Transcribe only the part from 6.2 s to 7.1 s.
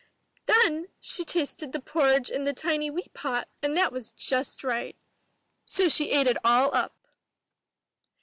it all up!